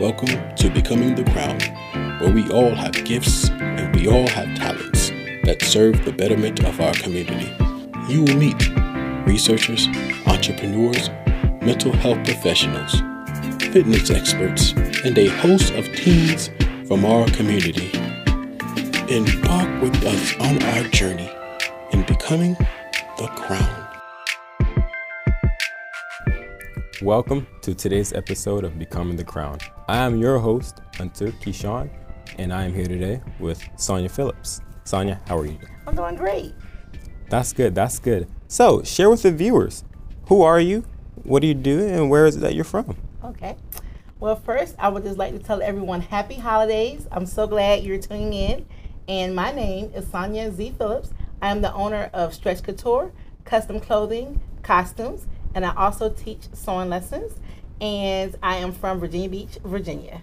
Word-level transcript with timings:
Welcome 0.00 0.54
to 0.56 0.68
Becoming 0.68 1.14
the 1.14 1.24
Crown, 1.24 1.58
where 2.20 2.30
we 2.30 2.50
all 2.50 2.74
have 2.74 2.92
gifts 3.06 3.48
and 3.48 3.96
we 3.96 4.08
all 4.08 4.28
have 4.28 4.54
talents 4.54 5.08
that 5.44 5.62
serve 5.62 6.04
the 6.04 6.12
betterment 6.12 6.62
of 6.64 6.78
our 6.82 6.92
community. 6.92 7.50
You 8.06 8.24
will 8.24 8.36
meet 8.36 8.68
researchers, 9.26 9.88
entrepreneurs, 10.26 11.08
mental 11.62 11.92
health 11.92 12.22
professionals, 12.24 12.92
fitness 13.72 14.10
experts, 14.10 14.72
and 15.06 15.16
a 15.16 15.28
host 15.28 15.72
of 15.72 15.86
teens 15.96 16.50
from 16.86 17.06
our 17.06 17.26
community. 17.28 17.90
Embark 19.08 19.80
with 19.80 20.04
us 20.04 20.34
on 20.40 20.62
our 20.62 20.82
journey 20.90 21.30
in 21.92 22.02
becoming 22.02 22.52
the 23.16 23.28
crown. 23.34 23.85
Welcome 27.02 27.46
to 27.60 27.74
today's 27.74 28.14
episode 28.14 28.64
of 28.64 28.78
Becoming 28.78 29.16
the 29.16 29.24
Crown. 29.24 29.58
I 29.86 29.98
am 29.98 30.16
your 30.16 30.38
host, 30.38 30.80
Hunter 30.96 31.26
Keyshawn, 31.26 31.90
and 32.38 32.50
I 32.50 32.64
am 32.64 32.72
here 32.72 32.86
today 32.86 33.20
with 33.38 33.62
Sonya 33.76 34.08
Phillips. 34.08 34.62
Sonya, 34.84 35.20
how 35.28 35.36
are 35.36 35.44
you? 35.44 35.58
I'm 35.86 35.94
doing 35.94 36.16
great. 36.16 36.54
That's 37.28 37.52
good, 37.52 37.74
that's 37.74 37.98
good. 37.98 38.28
So, 38.48 38.82
share 38.82 39.10
with 39.10 39.20
the 39.20 39.30
viewers 39.30 39.84
who 40.28 40.40
are 40.40 40.58
you, 40.58 40.86
what 41.24 41.42
do 41.42 41.48
you 41.48 41.54
do, 41.54 41.86
and 41.86 42.08
where 42.08 42.24
is 42.24 42.36
it 42.36 42.40
that 42.40 42.54
you're 42.54 42.64
from? 42.64 42.96
Okay. 43.22 43.56
Well, 44.18 44.36
first, 44.36 44.74
I 44.78 44.88
would 44.88 45.02
just 45.02 45.18
like 45.18 45.34
to 45.34 45.38
tell 45.38 45.60
everyone 45.60 46.00
happy 46.00 46.36
holidays. 46.36 47.06
I'm 47.12 47.26
so 47.26 47.46
glad 47.46 47.82
you're 47.82 47.98
tuning 47.98 48.32
in. 48.32 48.66
And 49.06 49.36
my 49.36 49.52
name 49.52 49.92
is 49.94 50.06
Sonya 50.08 50.50
Z. 50.50 50.76
Phillips. 50.78 51.10
I 51.42 51.50
am 51.50 51.60
the 51.60 51.74
owner 51.74 52.08
of 52.14 52.32
Stretch 52.32 52.62
Couture, 52.62 53.12
custom 53.44 53.80
clothing, 53.80 54.40
costumes, 54.62 55.26
and 55.56 55.64
I 55.64 55.74
also 55.74 56.10
teach 56.10 56.42
sewing 56.52 56.90
lessons. 56.90 57.32
And 57.80 58.36
I 58.42 58.56
am 58.56 58.72
from 58.72 59.00
Virginia 59.00 59.28
Beach, 59.28 59.58
Virginia. 59.64 60.22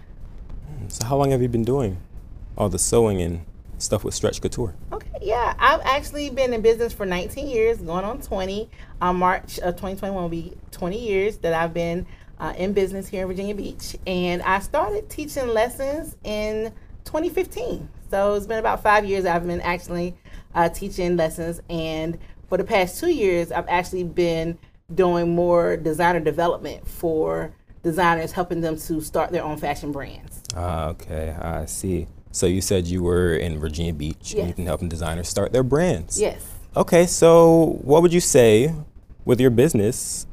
So, 0.88 1.04
how 1.04 1.16
long 1.16 1.32
have 1.32 1.42
you 1.42 1.48
been 1.48 1.64
doing 1.64 1.98
all 2.56 2.68
the 2.68 2.78
sewing 2.78 3.20
and 3.20 3.44
stuff 3.78 4.02
with 4.04 4.14
Stretch 4.14 4.40
Couture? 4.40 4.74
Okay, 4.92 5.10
yeah, 5.20 5.54
I've 5.58 5.80
actually 5.82 6.30
been 6.30 6.54
in 6.54 6.62
business 6.62 6.92
for 6.92 7.04
19 7.04 7.48
years, 7.48 7.78
going 7.78 8.04
on 8.04 8.20
20. 8.20 8.70
On 9.00 9.16
March 9.16 9.58
of 9.58 9.74
2021 9.74 10.14
will 10.14 10.28
be 10.28 10.56
20 10.70 10.98
years 10.98 11.38
that 11.38 11.52
I've 11.52 11.74
been 11.74 12.06
uh, 12.38 12.54
in 12.56 12.72
business 12.72 13.08
here 13.08 13.22
in 13.22 13.28
Virginia 13.28 13.54
Beach. 13.54 13.96
And 14.06 14.42
I 14.42 14.60
started 14.60 15.10
teaching 15.10 15.48
lessons 15.48 16.16
in 16.24 16.72
2015. 17.04 17.88
So 18.10 18.34
it's 18.34 18.46
been 18.46 18.58
about 18.58 18.82
five 18.82 19.04
years 19.04 19.26
I've 19.26 19.46
been 19.46 19.60
actually 19.60 20.16
uh, 20.54 20.68
teaching 20.68 21.16
lessons. 21.16 21.60
And 21.68 22.18
for 22.48 22.58
the 22.58 22.64
past 22.64 22.98
two 22.98 23.10
years, 23.10 23.52
I've 23.52 23.68
actually 23.68 24.04
been 24.04 24.58
doing 24.92 25.34
more 25.34 25.76
designer 25.76 26.20
development 26.20 26.86
for 26.86 27.54
designers, 27.82 28.32
helping 28.32 28.60
them 28.60 28.76
to 28.76 29.00
start 29.00 29.30
their 29.30 29.44
own 29.44 29.56
fashion 29.56 29.92
brands. 29.92 30.42
Ah, 30.56 30.88
okay, 30.88 31.30
I 31.30 31.66
see. 31.66 32.06
So 32.32 32.46
you 32.46 32.60
said 32.60 32.86
you 32.86 33.02
were 33.02 33.34
in 33.34 33.58
Virginia 33.58 33.92
Beach 33.92 34.34
and 34.34 34.48
you've 34.48 34.56
been 34.56 34.66
helping 34.66 34.88
designers 34.88 35.28
start 35.28 35.52
their 35.52 35.62
brands. 35.62 36.20
Yes. 36.20 36.44
Okay, 36.76 37.06
so 37.06 37.78
what 37.82 38.02
would 38.02 38.12
you 38.12 38.20
say 38.20 38.74
with 39.24 39.40
your 39.40 39.50
business? 39.50 40.26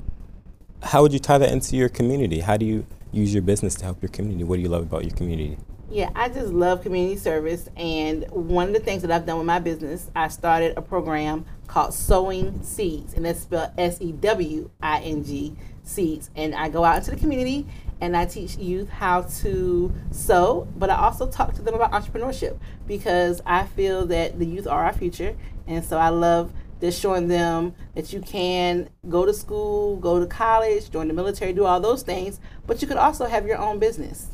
How 0.81 1.03
would 1.03 1.13
you 1.13 1.19
tie 1.19 1.37
that 1.37 1.51
into 1.51 1.75
your 1.75 1.89
community? 1.89 2.39
How 2.39 2.57
do 2.57 2.65
you 2.65 2.85
use 3.11 3.33
your 3.33 3.43
business 3.43 3.75
to 3.75 3.85
help 3.85 4.01
your 4.01 4.09
community? 4.09 4.43
What 4.43 4.55
do 4.55 4.63
you 4.63 4.69
love 4.69 4.81
about 4.81 5.03
your 5.03 5.13
community? 5.15 5.57
Yeah, 5.91 6.09
I 6.15 6.29
just 6.29 6.53
love 6.53 6.83
community 6.83 7.17
service. 7.17 7.67
And 7.75 8.25
one 8.31 8.69
of 8.69 8.73
the 8.73 8.79
things 8.79 9.01
that 9.01 9.11
I've 9.11 9.25
done 9.25 9.39
with 9.39 9.45
my 9.45 9.59
business, 9.59 10.09
I 10.15 10.29
started 10.29 10.77
a 10.77 10.81
program 10.81 11.43
called 11.67 11.93
Sewing 11.93 12.63
Seeds, 12.63 13.13
and 13.13 13.25
that's 13.25 13.41
spelled 13.41 13.71
S 13.77 13.97
E 13.99 14.13
W 14.13 14.69
I 14.81 15.01
N 15.01 15.21
G 15.25 15.53
Seeds. 15.83 16.29
And 16.33 16.55
I 16.55 16.69
go 16.69 16.85
out 16.85 16.99
into 16.99 17.11
the 17.11 17.17
community 17.17 17.67
and 17.99 18.15
I 18.15 18.25
teach 18.25 18.55
youth 18.55 18.87
how 18.87 19.23
to 19.41 19.93
sew, 20.11 20.65
but 20.77 20.89
I 20.89 20.95
also 20.95 21.27
talk 21.27 21.53
to 21.55 21.61
them 21.61 21.73
about 21.73 21.91
entrepreneurship 21.91 22.57
because 22.87 23.41
I 23.45 23.65
feel 23.65 24.05
that 24.05 24.39
the 24.39 24.45
youth 24.45 24.67
are 24.67 24.85
our 24.85 24.93
future. 24.93 25.35
And 25.67 25.83
so 25.83 25.97
I 25.97 26.07
love 26.07 26.53
just 26.79 27.01
showing 27.01 27.27
them 27.27 27.75
that 27.95 28.13
you 28.13 28.21
can 28.21 28.89
go 29.09 29.25
to 29.25 29.33
school, 29.33 29.97
go 29.97 30.21
to 30.21 30.25
college, 30.25 30.89
join 30.89 31.09
the 31.09 31.13
military, 31.13 31.51
do 31.51 31.65
all 31.65 31.81
those 31.81 32.01
things, 32.01 32.39
but 32.65 32.81
you 32.81 32.87
could 32.87 32.95
also 32.95 33.25
have 33.25 33.45
your 33.45 33.57
own 33.57 33.77
business. 33.77 34.29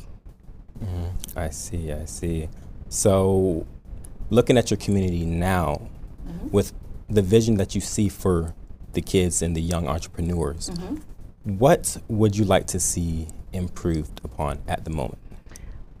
I 1.36 1.50
see, 1.50 1.92
I 1.92 2.04
see. 2.04 2.48
So, 2.88 3.66
looking 4.30 4.56
at 4.56 4.70
your 4.70 4.78
community 4.78 5.24
now, 5.24 5.88
with 6.50 6.72
the 7.08 7.22
vision 7.22 7.56
that 7.56 7.74
you 7.74 7.80
see 7.80 8.08
for 8.08 8.54
the 8.92 9.00
kids 9.00 9.42
and 9.42 9.54
the 9.54 9.60
young 9.60 9.88
entrepreneurs, 9.88 10.70
what 11.44 11.96
would 12.08 12.36
you 12.36 12.44
like 12.44 12.66
to 12.68 12.80
see 12.80 13.28
improved 13.52 14.20
upon 14.24 14.58
at 14.68 14.84
the 14.84 14.90
moment? 14.90 15.18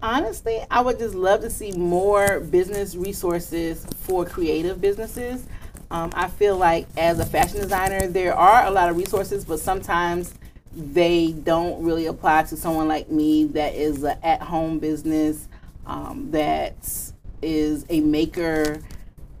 Honestly, 0.00 0.60
I 0.70 0.80
would 0.80 0.98
just 0.98 1.14
love 1.14 1.40
to 1.40 1.50
see 1.50 1.72
more 1.72 2.40
business 2.40 2.94
resources 2.94 3.84
for 4.00 4.24
creative 4.24 4.80
businesses. 4.80 5.46
Um, 5.90 6.10
I 6.14 6.28
feel 6.28 6.56
like 6.56 6.86
as 6.96 7.18
a 7.18 7.26
fashion 7.26 7.60
designer, 7.60 8.06
there 8.06 8.34
are 8.34 8.66
a 8.66 8.70
lot 8.70 8.90
of 8.90 8.96
resources, 8.96 9.44
but 9.44 9.58
sometimes 9.58 10.34
they 10.78 11.32
don't 11.32 11.82
really 11.82 12.06
apply 12.06 12.44
to 12.44 12.56
someone 12.56 12.86
like 12.86 13.10
me 13.10 13.44
that 13.46 13.74
is 13.74 14.04
an 14.04 14.16
at 14.22 14.40
home 14.40 14.78
business, 14.78 15.48
um, 15.86 16.30
that 16.30 16.76
is 17.42 17.84
a 17.88 18.00
maker. 18.00 18.80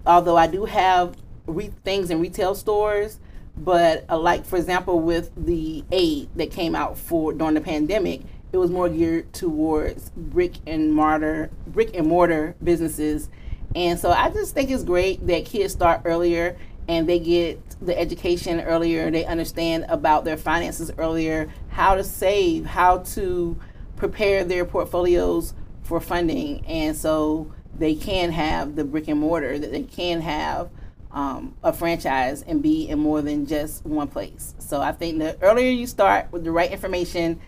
Although 0.04 0.36
I 0.36 0.48
do 0.48 0.64
have 0.64 1.16
re- 1.46 1.70
things 1.84 2.10
in 2.10 2.20
retail 2.20 2.56
stores, 2.56 3.20
but 3.56 4.04
uh, 4.10 4.18
like 4.18 4.44
for 4.44 4.56
example, 4.56 5.00
with 5.00 5.30
the 5.36 5.84
aid 5.92 6.28
that 6.34 6.50
came 6.50 6.74
out 6.74 6.98
for 6.98 7.32
during 7.32 7.54
the 7.54 7.60
pandemic, 7.60 8.22
it 8.52 8.56
was 8.56 8.70
more 8.70 8.88
geared 8.88 9.32
towards 9.32 10.10
brick 10.10 10.54
and 10.66 10.92
mortar, 10.92 11.50
brick 11.68 11.94
and 11.94 12.08
mortar 12.08 12.56
businesses. 12.64 13.28
And 13.76 13.98
so 13.98 14.10
I 14.10 14.30
just 14.30 14.54
think 14.54 14.70
it's 14.70 14.82
great 14.82 15.24
that 15.28 15.44
kids 15.44 15.72
start 15.72 16.02
earlier 16.04 16.56
and 16.88 17.08
they 17.08 17.18
get 17.18 17.67
the 17.80 17.98
education 17.98 18.60
earlier. 18.60 19.10
They 19.10 19.24
understand 19.24 19.86
about 19.88 20.24
their 20.24 20.36
finances 20.36 20.90
earlier, 20.98 21.52
how 21.68 21.94
to 21.94 22.04
save, 22.04 22.66
how 22.66 22.98
to 22.98 23.58
prepare 23.96 24.44
their 24.44 24.64
portfolios 24.64 25.54
for 25.82 26.00
funding. 26.00 26.64
And 26.66 26.96
so 26.96 27.52
they 27.78 27.94
can 27.94 28.32
have 28.32 28.76
the 28.76 28.84
brick 28.84 29.08
and 29.08 29.20
mortar, 29.20 29.58
that 29.58 29.70
they 29.70 29.82
can 29.82 30.20
have 30.20 30.70
um, 31.10 31.54
a 31.62 31.72
franchise 31.72 32.42
and 32.42 32.62
be 32.62 32.88
in 32.88 32.98
more 32.98 33.22
than 33.22 33.46
just 33.46 33.84
one 33.84 34.08
place. 34.08 34.54
So 34.58 34.80
I 34.80 34.92
think 34.92 35.18
the 35.18 35.38
earlier 35.40 35.70
you 35.70 35.86
start 35.86 36.30
with 36.32 36.44
the 36.44 36.50
right 36.50 36.70
information, 36.70 37.40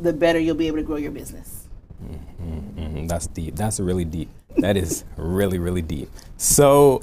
the 0.00 0.12
better 0.12 0.38
you'll 0.38 0.56
be 0.56 0.66
able 0.66 0.78
to 0.78 0.82
grow 0.82 0.96
your 0.96 1.12
business. 1.12 1.68
Mhm, 2.04 3.08
that's 3.08 3.26
deep. 3.28 3.56
That's 3.56 3.80
really 3.80 4.04
deep. 4.04 4.28
That 4.58 4.76
is 4.76 5.04
really, 5.16 5.58
really 5.58 5.82
deep. 5.82 6.10
So, 6.36 7.02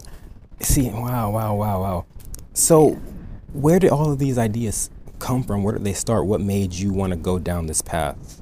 see, 0.59 0.90
wow, 0.90 1.31
wow, 1.31 1.56
wow, 1.56 1.81
wow. 1.81 2.06
So, 2.53 3.00
where 3.53 3.79
did 3.79 3.91
all 3.91 4.12
of 4.12 4.19
these 4.19 4.38
ideas 4.38 4.89
come 5.19 5.41
from? 5.41 5.63
Where 5.63 5.73
did 5.73 5.85
they 5.85 5.94
start? 5.94 6.25
What 6.25 6.41
made 6.41 6.73
you 6.73 6.91
want 6.91 7.12
to 7.12 7.17
go 7.17 7.39
down 7.39 7.66
this 7.66 7.81
path? 7.81 8.41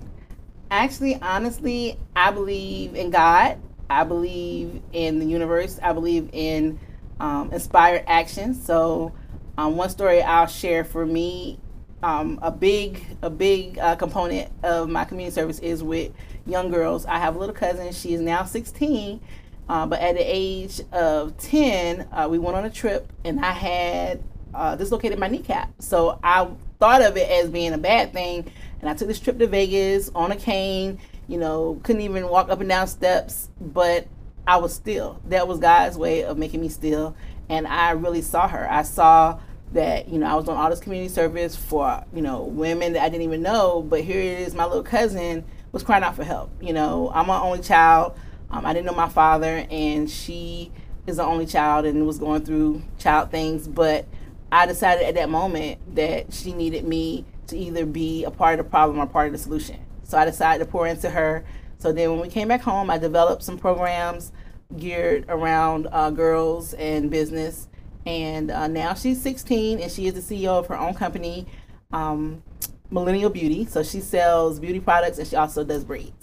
Actually, 0.71 1.21
honestly, 1.21 1.99
I 2.15 2.31
believe 2.31 2.95
in 2.95 3.11
God. 3.11 3.59
I 3.87 4.03
believe 4.03 4.81
in 4.93 5.19
the 5.19 5.25
universe. 5.25 5.79
I 5.83 5.93
believe 5.93 6.27
in 6.33 6.79
um, 7.19 7.51
inspired 7.51 8.03
action. 8.07 8.55
So, 8.55 9.13
um, 9.59 9.77
one 9.77 9.89
story 9.89 10.23
I'll 10.23 10.47
share 10.47 10.83
for 10.83 11.05
me, 11.05 11.59
um, 12.01 12.39
a 12.41 12.49
big, 12.49 13.05
a 13.21 13.29
big 13.29 13.77
uh, 13.77 13.95
component 13.95 14.51
of 14.63 14.89
my 14.89 15.05
community 15.05 15.35
service 15.35 15.59
is 15.59 15.83
with 15.83 16.11
young 16.47 16.71
girls. 16.71 17.05
I 17.05 17.19
have 17.19 17.35
a 17.35 17.39
little 17.39 17.53
cousin. 17.53 17.93
She 17.93 18.15
is 18.15 18.21
now 18.21 18.43
16, 18.43 19.21
uh, 19.69 19.85
but 19.85 19.99
at 19.99 20.15
the 20.15 20.23
age 20.23 20.81
of 20.91 21.37
10, 21.37 22.07
uh, 22.11 22.27
we 22.29 22.39
went 22.39 22.57
on 22.57 22.65
a 22.65 22.71
trip, 22.71 23.13
and 23.23 23.39
I 23.39 23.51
had 23.51 24.23
uh, 24.53 24.75
dislocated 24.75 25.19
my 25.19 25.27
kneecap. 25.27 25.71
So 25.79 26.19
I 26.23 26.49
thought 26.79 27.03
of 27.03 27.15
it 27.17 27.29
as 27.29 27.51
being 27.51 27.73
a 27.73 27.77
bad 27.77 28.11
thing, 28.11 28.51
and 28.81 28.89
I 28.89 28.95
took 28.95 29.07
this 29.07 29.19
trip 29.19 29.37
to 29.37 29.45
Vegas 29.45 30.09
on 30.15 30.31
a 30.31 30.35
cane. 30.35 30.99
You 31.27 31.37
know, 31.37 31.79
couldn't 31.83 32.01
even 32.01 32.27
walk 32.29 32.49
up 32.49 32.59
and 32.59 32.67
down 32.67 32.87
steps, 32.87 33.49
but 33.61 34.07
I 34.47 34.57
was 34.57 34.73
still. 34.73 35.21
That 35.25 35.47
was 35.47 35.59
God's 35.59 35.97
way 35.97 36.23
of 36.23 36.39
making 36.39 36.61
me 36.61 36.69
still, 36.69 37.15
and 37.47 37.67
I 37.67 37.91
really 37.91 38.23
saw 38.23 38.47
her. 38.47 38.67
I 38.71 38.81
saw 38.81 39.39
that 39.73 40.09
you 40.09 40.17
know 40.17 40.25
I 40.25 40.33
was 40.33 40.45
doing 40.45 40.57
all 40.57 40.71
this 40.71 40.79
community 40.79 41.13
service 41.13 41.55
for 41.55 42.03
you 42.11 42.23
know 42.23 42.41
women 42.41 42.93
that 42.93 43.03
I 43.03 43.09
didn't 43.09 43.21
even 43.21 43.43
know, 43.43 43.83
but 43.83 44.01
here 44.01 44.19
it 44.19 44.39
is, 44.39 44.55
my 44.55 44.65
little 44.65 44.81
cousin 44.81 45.45
was 45.71 45.83
crying 45.83 46.03
out 46.03 46.15
for 46.15 46.23
help. 46.23 46.49
You 46.59 46.73
know, 46.73 47.11
I'm 47.13 47.27
my 47.27 47.39
only 47.39 47.61
child. 47.61 48.17
Um, 48.51 48.65
I 48.65 48.73
didn't 48.73 48.85
know 48.85 48.93
my 48.93 49.09
father, 49.09 49.65
and 49.69 50.09
she 50.09 50.71
is 51.05 51.17
the 51.17 51.23
only 51.23 51.45
child 51.45 51.85
and 51.85 52.05
was 52.05 52.19
going 52.19 52.43
through 52.43 52.81
child 52.97 53.31
things. 53.31 53.67
But 53.67 54.05
I 54.51 54.65
decided 54.65 55.05
at 55.05 55.15
that 55.15 55.29
moment 55.29 55.95
that 55.95 56.33
she 56.33 56.53
needed 56.53 56.85
me 56.85 57.25
to 57.47 57.57
either 57.57 57.85
be 57.85 58.23
a 58.23 58.31
part 58.31 58.59
of 58.59 58.65
the 58.65 58.69
problem 58.69 58.99
or 58.99 59.05
part 59.05 59.27
of 59.27 59.33
the 59.33 59.37
solution. 59.37 59.77
So 60.03 60.17
I 60.17 60.25
decided 60.25 60.63
to 60.63 60.71
pour 60.71 60.87
into 60.87 61.09
her. 61.09 61.43
So 61.77 61.91
then 61.91 62.11
when 62.11 62.19
we 62.19 62.29
came 62.29 62.47
back 62.47 62.61
home, 62.61 62.89
I 62.89 62.97
developed 62.97 63.43
some 63.43 63.57
programs 63.57 64.31
geared 64.77 65.25
around 65.29 65.87
uh, 65.91 66.09
girls 66.11 66.73
and 66.73 67.09
business. 67.09 67.67
And 68.05 68.49
uh, 68.49 68.67
now 68.67 68.93
she's 68.93 69.21
16 69.21 69.79
and 69.79 69.91
she 69.91 70.07
is 70.07 70.13
the 70.13 70.35
CEO 70.35 70.57
of 70.57 70.67
her 70.67 70.77
own 70.77 70.93
company. 70.93 71.45
Um, 71.91 72.43
Millennial 72.91 73.29
Beauty. 73.29 73.65
So 73.65 73.83
she 73.83 73.99
sells 73.99 74.59
beauty 74.59 74.79
products 74.79 75.19
and 75.19 75.27
she 75.27 75.35
also 75.35 75.63
does 75.63 75.83
braids. 75.83 76.18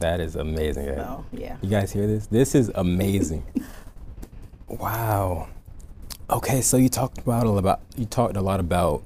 That 0.00 0.20
is 0.20 0.36
amazing. 0.36 0.86
yeah. 0.86 0.94
So 0.96 1.24
yeah. 1.32 1.56
You 1.62 1.70
guys 1.70 1.92
hear 1.92 2.06
this? 2.06 2.26
This 2.26 2.54
is 2.54 2.70
amazing. 2.74 3.44
wow. 4.68 5.48
Okay, 6.30 6.60
so 6.60 6.76
you 6.76 6.88
talked 6.88 7.18
about 7.18 7.46
a 7.46 7.50
lot 7.50 7.58
about 7.58 7.80
you 7.96 8.04
talked 8.04 8.36
a 8.36 8.40
lot 8.40 8.60
about 8.60 9.04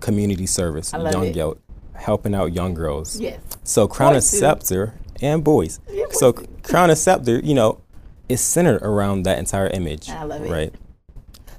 community 0.00 0.46
service, 0.46 0.92
young 0.92 1.24
it. 1.26 1.58
helping 1.94 2.34
out 2.34 2.52
young 2.52 2.74
girls. 2.74 3.18
Yes. 3.18 3.40
So 3.64 3.88
Crown 3.88 4.14
and. 4.14 4.22
Scepter 4.24 4.94
and 5.22 5.42
boys. 5.42 5.80
Yeah, 5.90 6.04
so 6.10 6.32
boys 6.32 6.46
too. 6.46 6.56
Crown 6.62 6.90
and 6.90 6.98
Scepter, 6.98 7.40
you 7.40 7.54
know, 7.54 7.80
is 8.28 8.40
centered 8.40 8.82
around 8.82 9.22
that 9.24 9.38
entire 9.38 9.68
image. 9.68 10.10
I 10.10 10.24
love 10.24 10.44
it. 10.44 10.50
Right. 10.50 10.74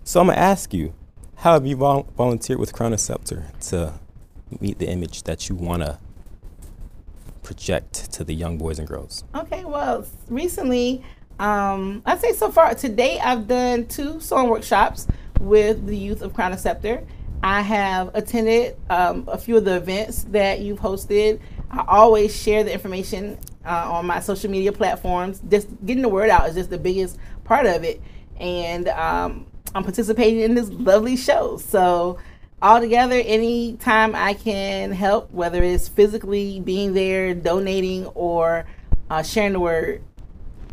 So 0.03 0.19
I'm 0.19 0.27
gonna 0.27 0.39
ask 0.39 0.73
you, 0.73 0.94
how 1.38 1.53
have 1.53 1.65
you 1.65 1.75
vol- 1.75 2.07
volunteered 2.15 2.59
with 2.59 2.73
Crown 2.73 2.91
and 2.94 3.01
Scepter 3.01 3.45
to 3.62 3.94
meet 4.59 4.79
the 4.79 4.88
image 4.88 5.23
that 5.23 5.50
you 5.50 5.56
wanna 5.56 6.00
project 7.51 8.13
to 8.13 8.24
the 8.24 8.33
young 8.33 8.57
boys 8.57 8.80
and 8.80 8.88
girls? 8.88 9.25
Okay, 9.36 9.65
well, 9.65 10.06
recently, 10.30 11.03
um, 11.38 12.01
I'd 12.06 12.21
say 12.21 12.31
so 12.31 12.50
far 12.50 12.74
today, 12.75 13.19
I've 13.19 13.45
done 13.45 13.88
two 13.88 14.21
song 14.21 14.48
workshops 14.48 15.06
with 15.42 15.86
the 15.86 15.98
youth 15.98 16.21
of 16.21 16.33
Crown 16.33 16.57
Scepter. 16.57 17.06
I 17.44 17.62
have 17.62 18.12
attended 18.15 18.77
um, 18.89 19.27
a 19.27 19.38
few 19.38 19.57
of 19.57 19.65
the 19.65 19.75
events 19.75 20.24
that 20.30 20.62
you've 20.62 20.80
hosted. 20.80 21.42
I 21.69 21.83
always 21.89 22.33
share 22.42 22.63
the 22.63 22.71
information 22.71 23.38
uh, 23.65 23.92
on 23.95 24.06
my 24.06 24.21
social 24.21 24.50
media 24.50 24.71
platforms. 24.71 25.42
Just 25.50 25.68
getting 25.86 26.04
the 26.04 26.09
word 26.09 26.30
out 26.30 26.47
is 26.47 26.56
just 26.56 26.69
the 26.69 26.77
biggest 26.77 27.18
part 27.44 27.65
of 27.65 27.83
it. 27.83 28.01
And 28.39 28.88
um, 28.88 29.45
I'm 29.75 29.83
participating 29.83 30.39
in 30.39 30.56
this 30.56 30.69
lovely 30.69 31.18
show. 31.18 31.57
So, 31.57 32.18
altogether, 32.61 33.15
anytime 33.15 34.15
I 34.15 34.33
can 34.33 34.91
help, 34.91 35.31
whether 35.31 35.63
it's 35.63 35.87
physically 35.87 36.59
being 36.59 36.93
there, 36.93 37.33
donating, 37.33 38.05
or 38.07 38.65
uh, 39.09 39.23
sharing 39.23 39.53
the 39.53 39.59
word, 39.59 40.03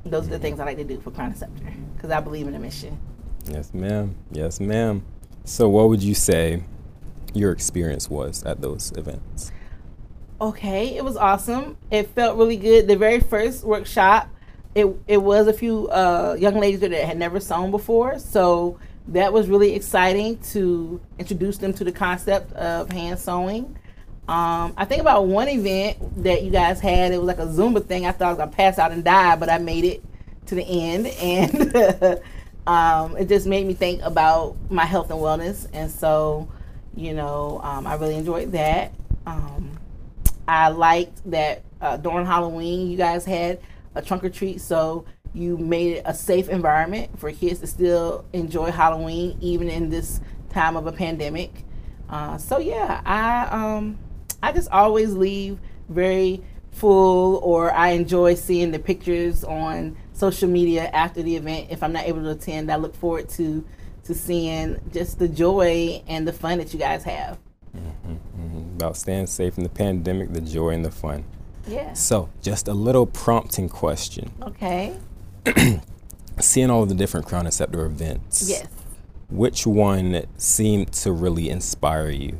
those 0.04 0.26
are 0.26 0.30
the 0.30 0.38
things 0.38 0.60
I 0.60 0.64
like 0.64 0.76
to 0.76 0.84
do 0.84 1.00
for 1.00 1.12
Scepter 1.12 1.72
because 1.96 2.10
I 2.10 2.20
believe 2.20 2.46
in 2.46 2.52
the 2.52 2.58
mission. 2.58 2.98
Yes, 3.46 3.72
ma'am. 3.72 4.14
Yes, 4.30 4.60
ma'am. 4.60 5.04
So, 5.44 5.68
what 5.68 5.88
would 5.88 6.02
you 6.02 6.14
say 6.14 6.62
your 7.34 7.52
experience 7.52 8.10
was 8.10 8.42
at 8.44 8.60
those 8.60 8.92
events? 8.96 9.52
Okay, 10.40 10.96
it 10.96 11.04
was 11.04 11.16
awesome. 11.16 11.76
It 11.90 12.08
felt 12.10 12.36
really 12.36 12.56
good. 12.56 12.86
The 12.86 12.96
very 12.96 13.20
first 13.20 13.64
workshop, 13.64 14.28
it 14.74 14.86
it 15.06 15.18
was 15.18 15.48
a 15.48 15.52
few 15.52 15.88
uh, 15.88 16.36
young 16.38 16.60
ladies 16.60 16.80
that 16.80 16.92
had 16.92 17.18
never 17.18 17.40
sewn 17.40 17.70
before, 17.70 18.18
so 18.18 18.78
that 19.08 19.32
was 19.32 19.48
really 19.48 19.74
exciting 19.74 20.38
to 20.38 21.00
introduce 21.18 21.58
them 21.58 21.72
to 21.74 21.84
the 21.84 21.92
concept 21.92 22.52
of 22.52 22.90
hand 22.90 23.18
sewing. 23.18 23.76
Um, 24.28 24.74
I 24.76 24.84
think 24.84 25.00
about 25.00 25.26
one 25.26 25.48
event 25.48 26.22
that 26.22 26.42
you 26.42 26.50
guys 26.50 26.80
had. 26.80 27.12
It 27.12 27.18
was 27.18 27.26
like 27.26 27.38
a 27.38 27.46
Zumba 27.46 27.84
thing. 27.84 28.04
I 28.04 28.12
thought 28.12 28.26
I 28.26 28.30
was 28.32 28.38
gonna 28.38 28.50
pass 28.50 28.78
out 28.78 28.92
and 28.92 29.02
die, 29.02 29.36
but 29.36 29.48
I 29.48 29.56
made 29.56 29.84
it 29.84 30.04
to 30.46 30.54
the 30.54 30.62
end, 30.62 31.06
and 31.22 32.20
um, 32.66 33.16
it 33.16 33.28
just 33.28 33.46
made 33.46 33.66
me 33.66 33.72
think 33.72 34.02
about 34.02 34.56
my 34.70 34.84
health 34.84 35.10
and 35.10 35.18
wellness. 35.18 35.66
And 35.72 35.90
so, 35.90 36.48
you 36.94 37.14
know, 37.14 37.60
um, 37.62 37.86
I 37.86 37.94
really 37.94 38.16
enjoyed 38.16 38.52
that. 38.52 38.92
Um, 39.26 39.78
I 40.46 40.68
liked 40.68 41.30
that 41.30 41.62
uh, 41.80 41.96
during 41.96 42.26
Halloween, 42.26 42.90
you 42.90 42.98
guys 42.98 43.24
had 43.24 43.60
a 43.94 44.02
trunk 44.02 44.24
or 44.24 44.30
treat, 44.30 44.60
so 44.60 45.06
you 45.38 45.56
made 45.56 45.96
it 45.96 46.02
a 46.04 46.14
safe 46.14 46.48
environment 46.48 47.18
for 47.18 47.30
kids 47.32 47.60
to 47.60 47.66
still 47.66 48.24
enjoy 48.32 48.70
Halloween, 48.70 49.38
even 49.40 49.68
in 49.68 49.88
this 49.88 50.20
time 50.50 50.76
of 50.76 50.86
a 50.86 50.92
pandemic. 50.92 51.64
Uh, 52.08 52.38
so 52.38 52.58
yeah, 52.58 53.00
I 53.04 53.48
um, 53.54 53.98
I 54.42 54.52
just 54.52 54.70
always 54.70 55.14
leave 55.14 55.58
very 55.88 56.42
full, 56.72 57.36
or 57.36 57.72
I 57.72 57.90
enjoy 57.90 58.34
seeing 58.34 58.70
the 58.70 58.78
pictures 58.78 59.44
on 59.44 59.96
social 60.12 60.48
media 60.48 60.90
after 60.92 61.22
the 61.22 61.36
event. 61.36 61.68
If 61.70 61.82
I'm 61.82 61.92
not 61.92 62.06
able 62.06 62.22
to 62.22 62.30
attend, 62.30 62.70
I 62.70 62.76
look 62.76 62.94
forward 62.94 63.28
to 63.30 63.64
to 64.04 64.14
seeing 64.14 64.80
just 64.92 65.18
the 65.18 65.28
joy 65.28 66.02
and 66.08 66.26
the 66.26 66.32
fun 66.32 66.58
that 66.58 66.72
you 66.72 66.78
guys 66.78 67.04
have. 67.04 67.38
About 68.76 68.96
staying 68.96 69.26
safe 69.26 69.58
in 69.58 69.64
the 69.64 69.68
pandemic, 69.68 70.32
the 70.32 70.40
joy 70.40 70.70
and 70.70 70.84
the 70.84 70.90
fun. 70.90 71.24
Yeah. 71.66 71.92
So, 71.92 72.30
just 72.40 72.68
a 72.68 72.72
little 72.72 73.06
prompting 73.06 73.68
question. 73.68 74.32
Okay. 74.42 74.96
Seeing 76.40 76.70
all 76.70 76.86
the 76.86 76.94
different 76.94 77.26
Crown 77.26 77.46
and 77.46 77.54
Scepter 77.54 77.84
events, 77.84 78.48
Yes. 78.48 78.66
which 79.28 79.66
one 79.66 80.24
seemed 80.36 80.92
to 80.94 81.12
really 81.12 81.48
inspire 81.50 82.10
you? 82.10 82.36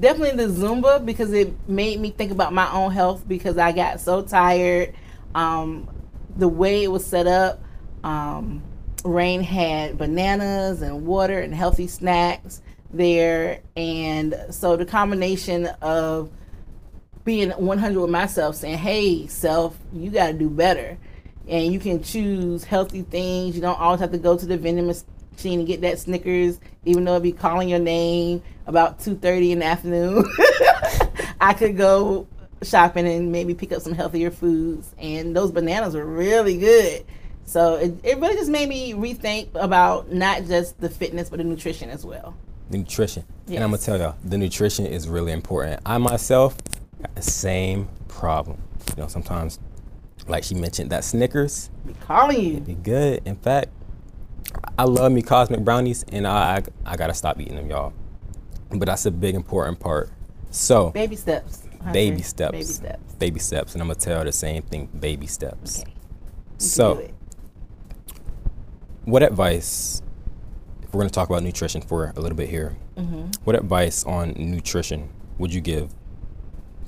definitely 0.00 0.44
the 0.44 0.52
Zumba 0.52 1.02
because 1.02 1.32
it 1.32 1.50
made 1.66 1.98
me 1.98 2.10
think 2.10 2.30
about 2.30 2.52
my 2.52 2.70
own 2.72 2.92
health 2.92 3.26
because 3.26 3.56
I 3.56 3.72
got 3.72 4.00
so 4.02 4.20
tired. 4.20 4.92
Um, 5.34 5.88
the 6.36 6.46
way 6.46 6.84
it 6.84 6.88
was 6.88 7.06
set 7.06 7.26
up, 7.26 7.62
um, 8.04 8.62
Rain 9.02 9.40
had 9.40 9.96
bananas 9.96 10.82
and 10.82 11.06
water 11.06 11.38
and 11.40 11.54
healthy 11.54 11.86
snacks 11.86 12.60
there, 12.92 13.60
and 13.76 14.36
so 14.50 14.76
the 14.76 14.84
combination 14.84 15.66
of 15.80 16.30
being 17.24 17.50
100 17.52 17.98
with 17.98 18.10
myself, 18.10 18.56
saying, 18.56 18.76
"Hey, 18.78 19.26
self, 19.26 19.74
you 19.94 20.10
got 20.10 20.26
to 20.28 20.32
do 20.34 20.50
better," 20.50 20.98
and 21.48 21.72
you 21.72 21.80
can 21.80 22.02
choose 22.02 22.64
healthy 22.64 23.02
things. 23.02 23.54
You 23.54 23.62
don't 23.62 23.78
always 23.78 24.00
have 24.00 24.12
to 24.12 24.18
go 24.18 24.36
to 24.36 24.46
the 24.46 24.56
vending 24.56 24.86
machine 24.86 25.60
and 25.60 25.66
get 25.66 25.80
that 25.80 25.98
Snickers, 25.98 26.60
even 26.84 27.04
though 27.04 27.12
it'd 27.12 27.22
be 27.22 27.32
calling 27.32 27.68
your 27.68 27.78
name 27.78 28.42
about 28.66 29.00
2:30 29.00 29.52
in 29.52 29.58
the 29.60 29.64
afternoon. 29.64 30.24
I 31.40 31.54
could 31.54 31.76
go 31.76 32.26
shopping 32.62 33.06
and 33.06 33.32
maybe 33.32 33.54
pick 33.54 33.72
up 33.72 33.82
some 33.82 33.94
healthier 33.94 34.30
foods, 34.30 34.94
and 34.98 35.34
those 35.34 35.50
bananas 35.50 35.94
were 35.94 36.04
really 36.04 36.58
good. 36.58 37.04
So 37.46 37.76
it, 37.76 37.98
it 38.02 38.18
really 38.18 38.34
just 38.34 38.50
made 38.50 38.68
me 38.68 38.92
rethink 38.92 39.48
about 39.54 40.12
not 40.12 40.44
just 40.44 40.78
the 40.80 40.90
fitness 40.90 41.30
but 41.30 41.38
the 41.38 41.44
nutrition 41.44 41.88
as 41.88 42.04
well. 42.04 42.36
The 42.70 42.78
nutrition. 42.78 43.24
And 43.46 43.64
I'm 43.64 43.70
gonna 43.70 43.78
tell 43.78 43.98
y'all, 43.98 44.16
the 44.22 44.36
nutrition 44.36 44.84
is 44.84 45.08
really 45.08 45.32
important. 45.32 45.80
I 45.86 45.96
myself 45.96 46.58
got 47.00 47.14
the 47.14 47.22
same 47.22 47.88
problem. 48.08 48.58
You 48.96 49.04
know, 49.04 49.08
sometimes, 49.08 49.58
like 50.28 50.44
she 50.44 50.54
mentioned, 50.54 50.90
that 50.90 51.04
Snickers 51.04 51.70
Be 51.86 51.94
calling 51.94 52.40
you. 52.40 52.60
be 52.60 52.74
good. 52.74 53.22
In 53.24 53.36
fact, 53.36 53.68
I 54.78 54.84
love 54.84 55.12
me 55.12 55.22
cosmic 55.22 55.60
brownies, 55.60 56.04
and 56.12 56.26
I 56.26 56.56
I, 56.86 56.92
I 56.92 56.96
gotta 56.96 57.14
stop 57.14 57.40
eating 57.40 57.56
them, 57.56 57.68
y'all. 57.70 57.92
But 58.70 58.86
that's 58.86 59.06
a 59.06 59.10
big 59.10 59.34
important 59.34 59.80
part. 59.80 60.10
So 60.50 60.90
Baby 60.90 61.16
steps. 61.16 61.62
Hunter. 61.78 61.92
baby 61.92 62.22
steps, 62.22 62.52
Baby 62.52 62.64
steps. 62.64 63.14
baby 63.14 63.38
steps, 63.40 63.72
and 63.74 63.82
I'm 63.82 63.88
gonna 63.88 64.00
tell 64.00 64.24
the 64.24 64.32
same 64.32 64.62
thing. 64.62 64.86
Baby 64.98 65.26
steps. 65.26 65.80
Okay. 65.80 65.90
You 65.90 65.94
can 65.94 66.58
do 66.58 66.64
So, 66.64 67.08
what 69.04 69.22
advice? 69.22 70.02
If 70.82 70.92
we're 70.94 71.00
gonna 71.00 71.10
talk 71.10 71.28
about 71.28 71.42
nutrition 71.42 71.82
for 71.82 72.12
a 72.16 72.20
little 72.20 72.36
bit 72.36 72.48
here, 72.48 72.76
Mm-hmm. 72.96 73.30
what 73.44 73.54
advice 73.54 74.02
on 74.04 74.32
nutrition 74.36 75.08
would 75.38 75.54
you 75.54 75.60
give 75.60 75.94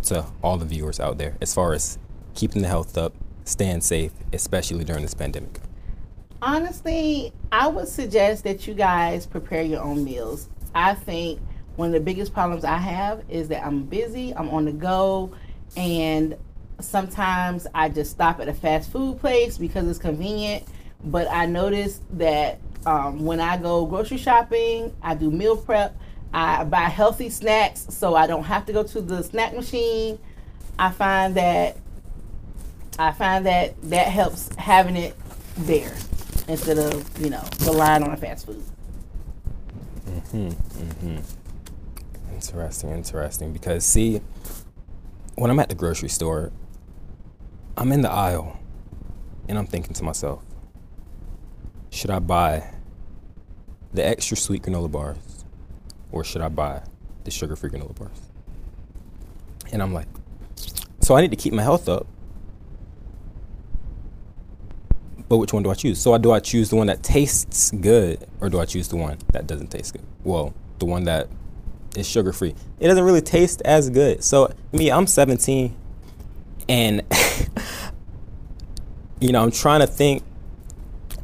to 0.03 0.27
all 0.43 0.57
the 0.59 0.65
viewers 0.65 0.99
out 0.99 1.19
there 1.19 1.37
as 1.41 1.55
far 1.55 1.73
as 1.73 1.99
keeping 2.35 2.63
the 2.63 2.69
health 2.69 2.99
up, 2.99 3.15
staying 3.45 3.81
safe, 3.81 4.13
especially 4.33 4.85
during 4.85 5.03
this 5.03 5.15
pandemic? 5.15 5.61
Honestly, 6.43 7.33
I 7.53 7.69
would 7.69 7.89
suggest 7.89 8.45
that 8.45 8.67
you 8.67 8.75
guys 8.75 9.27
prepare 9.27 9.63
your 9.63 9.83
own 9.83 10.05
meals. 10.05 10.49
I 10.75 10.95
think 10.95 11.41
one 11.77 11.89
of 11.89 11.93
the 11.93 12.01
biggest 12.01 12.33
problems 12.33 12.65
I 12.65 12.79
have 12.79 13.23
is 13.29 13.49
that 13.49 13.65
I'm 13.65 13.85
busy, 13.85 14.35
I'm 14.35 14.49
on 14.51 14.65
the 14.65 14.73
go, 14.73 15.33
and 15.77 16.37
sometimes 16.81 17.67
I 17.75 17.89
just 17.89 18.11
stop 18.11 18.41
at 18.41 18.49
a 18.49 18.55
fast 18.55 18.91
food 18.91 19.21
place 19.21 19.59
because 19.59 19.89
it's 19.89 19.99
convenient. 19.99 20.65
But 21.05 21.29
I 21.31 21.47
noticed 21.47 22.03
that 22.19 22.61
um, 22.87 23.25
when 23.25 23.41
I 23.41 23.57
go 23.57 23.87
grocery 23.87 24.19
shopping, 24.19 24.95
I 25.03 25.15
do 25.15 25.31
meal 25.31 25.57
prep, 25.57 25.97
I 26.33 26.65
buy 26.65 26.83
healthy 26.83 27.31
snacks 27.31 27.87
so 27.91 28.15
I 28.15 28.27
don't 28.27 28.45
have 28.45 28.67
to 28.67 28.73
go 28.73 28.83
to 28.83 29.01
the 29.01 29.23
snack 29.23 29.55
machine. 29.55 30.19
I 30.79 30.91
find 30.91 31.35
that 31.35 31.77
I 32.99 33.13
find 33.13 33.47
that 33.47 33.81
that 33.91 34.09
helps 34.09 34.55
having 34.57 34.97
it 34.97 35.17
there 35.57 35.95
instead 36.49 36.79
of 36.79 37.19
you 37.21 37.31
know 37.31 37.43
relying 37.65 38.03
on 38.03 38.11
a 38.11 38.17
fast 38.17 38.47
food. 38.47 38.63
Mhm. 40.33 41.23
Interesting, 42.33 42.91
interesting. 42.91 43.53
Because 43.53 43.85
see, 43.85 44.21
when 45.37 45.51
I'm 45.51 45.61
at 45.61 45.69
the 45.69 45.75
grocery 45.75 46.09
store, 46.09 46.53
I'm 47.77 47.93
in 47.93 48.03
the 48.03 48.11
aisle 48.11 48.59
and 49.49 49.59
I'm 49.59 49.67
thinking 49.67 49.93
to 49.95 50.05
myself, 50.05 50.43
should 51.91 52.11
I 52.11 52.19
buy 52.19 52.75
the 53.93 54.07
extra 54.07 54.37
sweet 54.37 54.63
granola 54.63 54.91
bars 54.91 55.45
or 56.13 56.25
should 56.25 56.43
I 56.43 56.49
buy 56.49 56.83
the 57.25 57.31
sugar 57.31 57.57
free 57.57 57.71
granola 57.71 57.95
bars? 57.99 58.21
And 59.73 59.83
I'm 59.83 59.93
like, 59.93 60.09
so 61.01 61.15
I 61.17 61.21
need 61.21 61.31
to 61.31 61.37
keep 61.37 61.53
my 61.53 61.63
health 61.63 61.89
up. 61.89 62.07
But 65.31 65.37
which 65.37 65.53
one 65.53 65.63
do 65.63 65.71
I 65.71 65.75
choose? 65.75 66.01
So 66.01 66.19
do 66.19 66.33
I 66.33 66.41
choose 66.41 66.71
the 66.71 66.77
one 66.77 66.89
that 66.89 67.05
tastes 67.05 67.71
good 67.71 68.27
or 68.41 68.49
do 68.49 68.59
I 68.59 68.65
choose 68.65 68.89
the 68.89 68.97
one 68.97 69.17
that 69.33 69.47
doesn't 69.47 69.69
taste 69.69 69.93
good? 69.93 70.03
Well, 70.25 70.53
the 70.81 70.87
one 70.87 71.05
that 71.05 71.29
is 71.97 72.09
sugar 72.09 72.33
free. 72.33 72.53
It 72.81 72.89
doesn't 72.89 73.05
really 73.05 73.21
taste 73.21 73.63
as 73.65 73.91
good. 73.91 74.25
So 74.25 74.53
me, 74.73 74.91
I'm 74.91 75.07
17, 75.07 75.77
and 76.69 77.01
you 79.21 79.31
know 79.31 79.45
I'm 79.45 79.53
trying 79.53 79.81
to 79.81 79.87
think. 79.87 80.25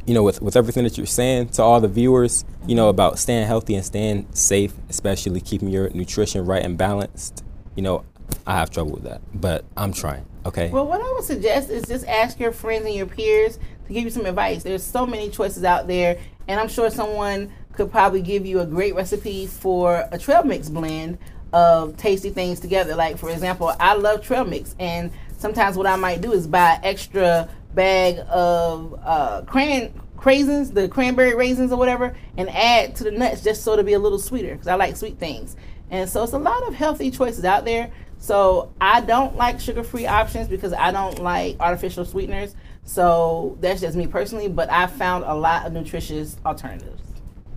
You 0.06 0.14
know, 0.14 0.22
with, 0.22 0.40
with 0.40 0.54
everything 0.54 0.84
that 0.84 0.96
you're 0.96 1.04
saying 1.04 1.48
to 1.48 1.64
all 1.64 1.80
the 1.80 1.88
viewers, 1.88 2.44
you 2.64 2.76
know, 2.76 2.90
about 2.90 3.18
staying 3.18 3.48
healthy 3.48 3.74
and 3.74 3.84
staying 3.84 4.32
safe, 4.32 4.72
especially 4.88 5.40
keeping 5.40 5.68
your 5.68 5.90
nutrition 5.90 6.46
right 6.46 6.64
and 6.64 6.78
balanced, 6.78 7.42
you 7.74 7.82
know, 7.82 8.04
I 8.46 8.54
have 8.54 8.70
trouble 8.70 8.92
with 8.92 9.02
that, 9.02 9.20
but 9.34 9.64
I'm 9.76 9.92
trying. 9.92 10.24
Okay. 10.46 10.70
Well, 10.70 10.86
what 10.86 11.00
I 11.00 11.12
would 11.14 11.24
suggest 11.24 11.70
is 11.70 11.86
just 11.86 12.06
ask 12.06 12.38
your 12.38 12.52
friends 12.52 12.86
and 12.86 12.94
your 12.94 13.06
peers 13.06 13.58
to 13.86 13.92
give 13.92 14.04
you 14.04 14.10
some 14.10 14.26
advice. 14.26 14.62
There's 14.62 14.82
so 14.82 15.06
many 15.06 15.30
choices 15.30 15.64
out 15.64 15.86
there, 15.86 16.18
and 16.48 16.60
I'm 16.60 16.68
sure 16.68 16.90
someone 16.90 17.52
could 17.72 17.90
probably 17.90 18.22
give 18.22 18.46
you 18.46 18.60
a 18.60 18.66
great 18.66 18.94
recipe 18.94 19.46
for 19.46 20.08
a 20.10 20.18
trail 20.18 20.42
mix 20.44 20.68
blend 20.68 21.18
of 21.52 21.96
tasty 21.96 22.30
things 22.30 22.60
together. 22.60 22.94
Like 22.94 23.18
for 23.18 23.30
example, 23.30 23.72
I 23.78 23.94
love 23.94 24.22
trail 24.22 24.44
mix, 24.44 24.74
and 24.78 25.10
sometimes 25.38 25.76
what 25.76 25.86
I 25.86 25.96
might 25.96 26.20
do 26.20 26.32
is 26.32 26.46
buy 26.46 26.80
extra 26.82 27.48
bag 27.74 28.18
of 28.28 28.98
uh, 29.04 29.42
cran 29.42 29.92
craisins, 30.16 30.72
the 30.72 30.88
cranberry 30.88 31.34
raisins 31.34 31.70
or 31.70 31.78
whatever, 31.78 32.16
and 32.36 32.48
add 32.48 32.96
to 32.96 33.04
the 33.04 33.10
nuts 33.10 33.42
just 33.42 33.62
so 33.62 33.76
to 33.76 33.84
be 33.84 33.92
a 33.92 33.98
little 33.98 34.18
sweeter 34.18 34.52
because 34.52 34.66
I 34.66 34.74
like 34.74 34.96
sweet 34.96 35.18
things. 35.18 35.56
And 35.90 36.08
so 36.08 36.24
it's 36.24 36.32
a 36.32 36.38
lot 36.38 36.66
of 36.66 36.74
healthy 36.74 37.10
choices 37.10 37.44
out 37.44 37.64
there. 37.64 37.92
So 38.18 38.72
I 38.80 39.02
don't 39.02 39.36
like 39.36 39.60
sugar-free 39.60 40.06
options 40.06 40.48
because 40.48 40.72
I 40.72 40.90
don't 40.90 41.20
like 41.20 41.60
artificial 41.60 42.04
sweeteners. 42.04 42.56
So 42.86 43.58
that's 43.60 43.80
just 43.80 43.96
me 43.96 44.06
personally. 44.06 44.48
But 44.48 44.70
I 44.70 44.86
found 44.86 45.24
a 45.24 45.34
lot 45.34 45.66
of 45.66 45.72
nutritious 45.72 46.36
alternatives. 46.46 47.02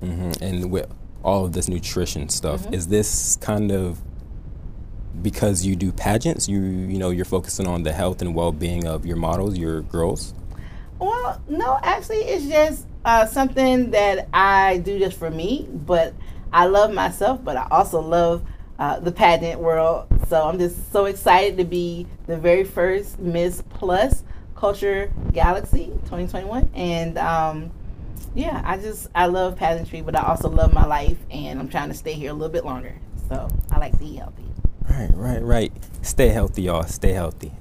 Mm-hmm. 0.01 0.43
And 0.43 0.71
with 0.71 0.91
all 1.23 1.45
of 1.45 1.53
this 1.53 1.69
nutrition 1.69 2.27
stuff, 2.29 2.63
mm-hmm. 2.63 2.73
is 2.73 2.87
this 2.87 3.37
kind 3.37 3.71
of 3.71 4.01
because 5.21 5.65
you 5.65 5.75
do 5.75 5.91
pageants? 5.91 6.49
You 6.49 6.61
you 6.61 6.97
know 6.97 7.11
you're 7.11 7.25
focusing 7.25 7.67
on 7.67 7.83
the 7.83 7.93
health 7.93 8.21
and 8.21 8.35
well-being 8.35 8.87
of 8.87 9.05
your 9.05 9.17
models, 9.17 9.57
your 9.57 9.81
girls. 9.83 10.33
Well, 10.99 11.41
no, 11.47 11.79
actually, 11.81 12.23
it's 12.23 12.45
just 12.47 12.85
uh, 13.05 13.25
something 13.25 13.91
that 13.91 14.27
I 14.33 14.79
do 14.79 14.99
just 14.99 15.17
for 15.17 15.29
me. 15.29 15.67
But 15.71 16.13
I 16.51 16.65
love 16.65 16.91
myself, 16.91 17.43
but 17.43 17.55
I 17.55 17.67
also 17.71 18.01
love 18.01 18.43
uh, 18.79 18.99
the 18.99 19.11
pageant 19.11 19.59
world. 19.59 20.07
So 20.27 20.47
I'm 20.47 20.57
just 20.57 20.91
so 20.91 21.05
excited 21.05 21.57
to 21.57 21.63
be 21.63 22.07
the 22.27 22.37
very 22.37 22.63
first 22.63 23.19
Miss 23.19 23.61
Plus 23.69 24.23
Culture 24.59 25.09
Galaxy 25.31 25.85
2021. 25.85 26.69
And 26.73 27.17
um, 27.17 27.71
yeah, 28.35 28.61
I 28.65 28.77
just, 28.77 29.07
I 29.15 29.27
love 29.27 29.55
pageantry, 29.55 30.01
but 30.01 30.17
I 30.17 30.23
also 30.27 30.49
love 30.49 30.73
my 30.73 30.85
life 30.85 31.17
and 31.31 31.59
I'm 31.59 31.69
trying 31.69 31.87
to 31.87 31.95
stay 31.95 32.13
here 32.13 32.31
a 32.31 32.33
little 32.33 32.51
bit 32.51 32.65
longer. 32.65 32.95
So 33.29 33.47
I 33.71 33.79
like 33.79 33.97
to 33.99 34.05
eat 34.05 34.17
healthy. 34.17 34.43
Right, 34.89 35.09
right, 35.13 35.41
right. 35.41 35.73
Stay 36.01 36.27
healthy, 36.27 36.63
y'all. 36.63 36.83
Stay 36.83 37.13
healthy. 37.13 37.53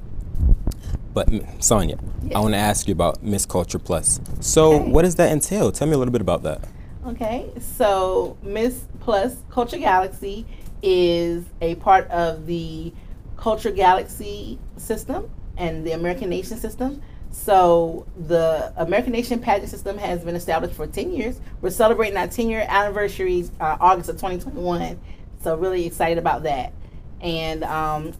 But 1.14 1.28
Sonya. 1.60 1.98
I 2.34 2.40
want 2.40 2.54
to 2.54 2.58
ask 2.58 2.88
you 2.88 2.92
about 2.92 3.22
Miss 3.22 3.46
Culture 3.46 3.78
Plus. 3.78 4.20
So, 4.40 4.74
okay. 4.74 4.90
what 4.90 5.02
does 5.02 5.14
that 5.16 5.30
entail? 5.30 5.70
Tell 5.70 5.86
me 5.86 5.94
a 5.94 5.98
little 5.98 6.12
bit 6.12 6.20
about 6.20 6.42
that. 6.42 6.66
Okay, 7.06 7.50
so 7.60 8.36
Miss 8.42 8.84
Plus 9.00 9.36
Culture 9.50 9.78
Galaxy 9.78 10.46
is 10.82 11.44
a 11.60 11.76
part 11.76 12.10
of 12.10 12.46
the 12.46 12.92
Culture 13.36 13.70
Galaxy 13.70 14.58
system 14.76 15.30
and 15.58 15.86
the 15.86 15.92
American 15.92 16.30
Nation 16.30 16.56
system. 16.56 17.02
So 17.30 18.06
the 18.16 18.72
American 18.76 19.12
Nation 19.12 19.38
pageant 19.40 19.70
system 19.70 19.98
has 19.98 20.24
been 20.24 20.34
established 20.34 20.74
for 20.74 20.86
10 20.86 21.12
years. 21.12 21.40
We're 21.60 21.70
celebrating 21.70 22.16
our 22.16 22.26
10 22.26 22.48
year 22.48 22.64
anniversary 22.66 23.48
uh, 23.60 23.76
August 23.80 24.08
of 24.08 24.16
2021. 24.16 24.98
So 25.42 25.56
really 25.56 25.86
excited 25.86 26.18
about 26.18 26.44
that. 26.44 26.72
And 27.20 27.64
um, 27.64 28.14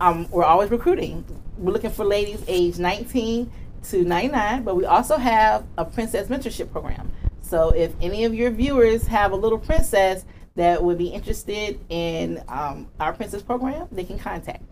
um, 0.00 0.30
we're 0.30 0.44
always 0.44 0.70
recruiting. 0.70 1.24
We're 1.56 1.72
looking 1.72 1.90
for 1.90 2.04
ladies 2.04 2.42
age 2.48 2.78
19 2.78 3.50
to 3.84 4.04
99, 4.04 4.62
but 4.62 4.76
we 4.76 4.84
also 4.84 5.16
have 5.16 5.64
a 5.78 5.84
princess 5.84 6.28
mentorship 6.28 6.70
program. 6.70 7.10
So 7.40 7.70
if 7.70 7.94
any 8.00 8.24
of 8.24 8.34
your 8.34 8.50
viewers 8.50 9.06
have 9.06 9.32
a 9.32 9.36
little 9.36 9.58
princess 9.58 10.24
that 10.56 10.82
would 10.82 10.98
be 10.98 11.08
interested 11.08 11.80
in 11.88 12.42
um, 12.48 12.88
our 12.98 13.12
princess 13.12 13.42
program, 13.42 13.88
they 13.90 14.04
can 14.04 14.18
contact. 14.18 14.62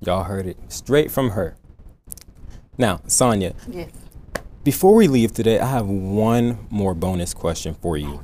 Y'all 0.00 0.24
heard 0.24 0.46
it 0.46 0.56
straight 0.68 1.10
from 1.10 1.30
her. 1.30 1.56
Now, 2.78 3.00
Sonya. 3.06 3.54
Yes. 3.68 3.90
Before 4.62 4.94
we 4.94 5.08
leave 5.08 5.32
today, 5.32 5.58
I 5.58 5.66
have 5.66 5.86
one 5.86 6.66
more 6.70 6.94
bonus 6.94 7.32
question 7.32 7.74
for 7.74 7.96
you. 7.96 8.20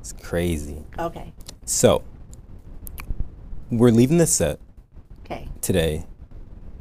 It's 0.00 0.12
crazy. 0.12 0.84
Okay. 0.98 1.32
So, 1.64 2.02
we're 3.70 3.90
leaving 3.90 4.18
the 4.18 4.26
set 4.26 4.58
okay. 5.24 5.48
today, 5.60 6.06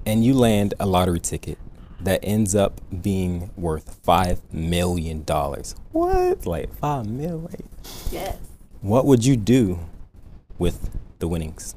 and 0.05 0.23
you 0.25 0.33
land 0.33 0.73
a 0.79 0.85
lottery 0.85 1.19
ticket 1.19 1.57
that 2.01 2.19
ends 2.23 2.55
up 2.55 2.81
being 3.01 3.51
worth 3.55 3.99
five 4.03 4.41
million 4.53 5.23
dollars. 5.23 5.75
What? 5.91 6.45
Like 6.45 6.73
five 6.75 7.07
mil? 7.07 7.49
Yes. 8.11 8.37
What 8.81 9.05
would 9.05 9.25
you 9.25 9.35
do 9.35 9.79
with 10.57 10.89
the 11.19 11.27
winnings? 11.27 11.75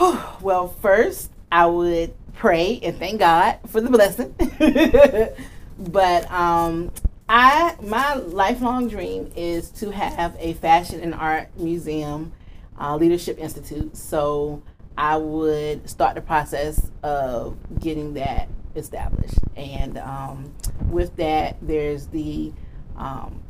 well, 0.40 0.68
first 0.80 1.30
I 1.52 1.66
would 1.66 2.14
pray 2.34 2.80
and 2.82 2.98
thank 2.98 3.20
God 3.20 3.58
for 3.68 3.80
the 3.80 3.90
blessing. 3.90 4.34
but 5.78 6.30
um, 6.30 6.90
I 7.28 7.76
my 7.80 8.14
lifelong 8.14 8.88
dream 8.88 9.32
is 9.36 9.70
to 9.72 9.90
have 9.90 10.36
a 10.38 10.54
fashion 10.54 11.00
and 11.00 11.14
art 11.14 11.48
museum, 11.56 12.32
uh, 12.80 12.96
leadership 12.96 13.38
institute. 13.38 13.96
So 13.96 14.62
I 14.98 15.16
would 15.16 15.88
start 15.88 16.16
the 16.16 16.20
process 16.20 16.90
of 17.02 17.56
getting 17.80 18.14
that 18.14 18.48
established. 18.74 19.38
And 19.56 19.98
um, 19.98 20.52
with 20.90 21.14
that, 21.16 21.56
there's 21.62 22.08
the 22.08 22.52
um, 22.96 23.40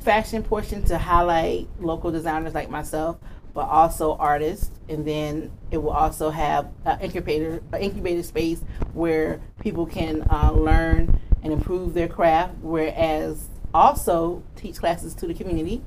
fashion 0.00 0.42
portion 0.42 0.84
to 0.84 0.98
highlight 0.98 1.68
local 1.80 2.10
designers 2.10 2.54
like 2.54 2.70
myself, 2.70 3.18
but 3.56 3.70
also 3.70 4.16
artists. 4.16 4.70
And 4.90 5.06
then 5.06 5.50
it 5.70 5.78
will 5.78 5.90
also 5.90 6.28
have 6.28 6.70
an 6.84 7.00
incubator, 7.00 7.62
an 7.72 7.80
incubator 7.80 8.22
space 8.22 8.62
where 8.92 9.40
people 9.60 9.86
can 9.86 10.26
uh, 10.30 10.52
learn 10.52 11.18
and 11.42 11.54
improve 11.54 11.94
their 11.94 12.06
craft, 12.06 12.54
whereas 12.60 13.48
also 13.72 14.42
teach 14.56 14.76
classes 14.76 15.14
to 15.14 15.26
the 15.26 15.32
community. 15.32 15.82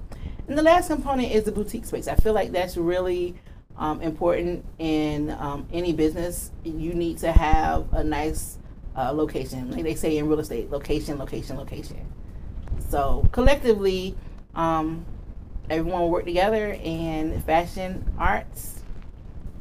And 0.47 0.57
the 0.57 0.63
last 0.63 0.87
component 0.87 1.31
is 1.31 1.43
the 1.43 1.51
boutique 1.51 1.85
space. 1.85 2.07
I 2.07 2.15
feel 2.15 2.33
like 2.33 2.51
that's 2.51 2.75
really 2.75 3.35
um, 3.77 4.01
important 4.01 4.65
in 4.79 5.29
um, 5.29 5.67
any 5.71 5.93
business. 5.93 6.49
You 6.63 6.95
need 6.95 7.19
to 7.19 7.31
have 7.31 7.93
a 7.93 8.03
nice 8.03 8.57
uh, 8.97 9.11
location. 9.13 9.69
Like 9.69 9.83
they 9.83 9.93
say 9.93 10.17
in 10.17 10.27
real 10.27 10.39
estate, 10.39 10.71
location, 10.71 11.19
location, 11.19 11.55
location. 11.55 12.11
So 12.89 13.29
collectively, 13.31 14.15
um, 14.55 15.05
everyone 15.69 16.01
will 16.01 16.09
work 16.09 16.25
together 16.25 16.75
in 16.83 17.39
fashion, 17.41 18.03
arts, 18.17 18.81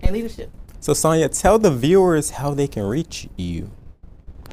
and 0.01 0.13
leadership. 0.13 0.51
So 0.81 0.95
Sonya, 0.95 1.29
tell 1.29 1.59
the 1.59 1.71
viewers 1.71 2.31
how 2.31 2.55
they 2.55 2.67
can 2.69 2.85
reach 2.85 3.29
you. 3.37 3.71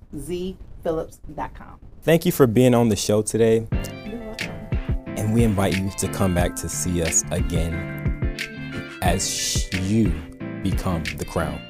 Thank 2.03 2.25
you 2.25 2.33
for 2.33 2.47
being 2.47 2.75
on 2.75 2.89
the 2.89 2.97
show 2.97 3.21
today. 3.21 3.65
And 5.15 5.33
we 5.33 5.45
invite 5.45 5.77
you 5.77 5.89
to 5.99 6.09
come 6.09 6.35
back 6.35 6.53
to 6.57 6.67
see 6.67 7.01
us 7.01 7.23
again 7.31 8.35
as 9.01 9.71
you 9.73 10.11
become 10.63 11.03
the 11.17 11.23
crown. 11.23 11.61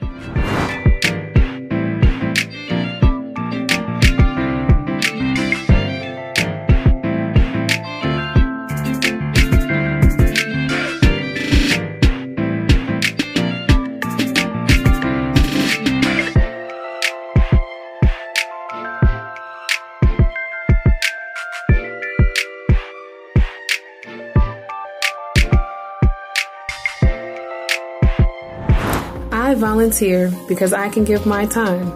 Volunteer 29.56 30.32
because 30.48 30.74
I 30.74 30.90
can 30.90 31.04
give 31.04 31.26
my 31.26 31.46
time. 31.46 31.92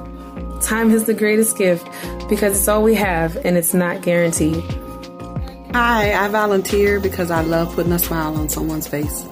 Time 0.62 0.92
is 0.92 1.06
the 1.06 1.14
greatest 1.14 1.58
gift 1.58 1.88
because 2.30 2.58
it's 2.58 2.68
all 2.68 2.84
we 2.84 2.96
have 2.96 3.36
and 3.46 3.58
it's 3.58 3.74
not 3.74 4.02
guaranteed. 4.02 4.64
Hi, 5.74 6.14
I 6.14 6.28
volunteer 6.30 7.00
because 7.00 7.30
I 7.30 7.42
love 7.42 7.74
putting 7.76 7.92
a 7.92 8.00
smile 8.00 8.36
on 8.36 8.50
someone's 8.50 8.88
face. 8.88 9.28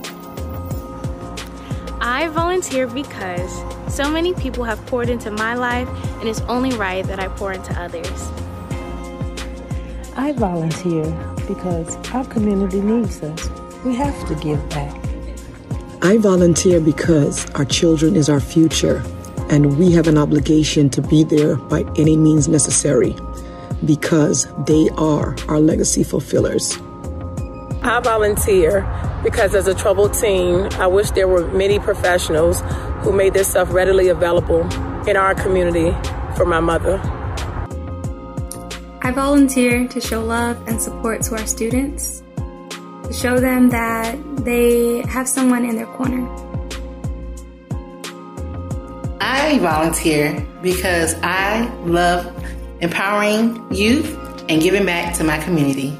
I 2.02 2.28
volunteer 2.30 2.88
because 2.88 3.52
so 3.94 4.10
many 4.10 4.34
people 4.34 4.64
have 4.64 4.86
poured 4.86 5.10
into 5.10 5.32
my 5.32 5.56
life, 5.56 5.88
and 6.20 6.30
it's 6.30 6.42
only 6.42 6.76
right 6.78 7.06
that 7.08 7.20
I 7.20 7.30
pour 7.30 7.54
into 7.54 7.74
others. 7.80 8.30
I 10.16 10.34
volunteer 10.34 11.06
because 11.48 11.96
our 12.14 12.26
community 12.26 12.82
needs 12.82 13.22
us. 13.24 13.50
We 13.84 13.96
have 13.96 14.28
to 14.28 14.36
give 14.36 14.68
back. 14.70 15.05
I 16.06 16.18
volunteer 16.18 16.80
because 16.80 17.50
our 17.56 17.66
children 17.66 18.16
is 18.16 18.30
our 18.30 18.40
future, 18.40 19.04
and 19.50 19.80
we 19.80 19.92
have 19.94 20.08
an 20.08 20.20
obligation 20.20 20.88
to 20.92 21.02
be 21.02 21.24
there 21.24 21.56
by 21.56 21.82
any 21.98 22.16
means 22.16 22.48
necessary 22.48 23.16
because 23.86 24.48
they 24.68 24.88
are 24.98 25.36
our 25.48 25.60
legacy 25.60 26.04
fulfillers. 26.04 26.78
I 27.82 28.00
volunteer 28.04 28.86
because 29.24 29.56
as 29.56 29.66
a 29.68 29.74
troubled 29.74 30.14
teen, 30.14 30.72
I 30.74 30.86
wish 30.86 31.10
there 31.10 31.28
were 31.28 31.48
many 31.48 31.80
professionals 31.80 32.62
who 33.00 33.12
made 33.12 33.34
this 33.34 33.48
stuff 33.48 33.74
readily 33.74 34.10
available 34.10 34.62
in 35.10 35.18
our 35.18 35.34
community 35.34 35.90
for 36.38 36.46
my 36.46 36.60
mother. 36.60 37.00
I 39.02 39.12
volunteer 39.12 39.88
to 39.88 40.00
show 40.00 40.24
love 40.24 40.62
and 40.68 40.80
support 40.80 41.24
to 41.24 41.36
our 41.36 41.48
students, 41.48 42.20
to 42.20 42.25
show 43.12 43.40
them 43.40 43.70
that 43.70 44.18
they 44.46 45.02
have 45.08 45.28
someone 45.28 45.66
in 45.66 45.76
their 45.76 45.86
corner. 45.88 46.28
I 49.22 49.60
volunteer 49.60 50.46
because 50.62 51.16
I 51.22 51.72
love 51.86 52.26
empowering 52.82 53.66
youth 53.72 54.16
and 54.50 54.62
giving 54.62 54.86
back 54.86 55.16
to 55.18 55.24
my 55.24 55.38
community. 55.40 55.98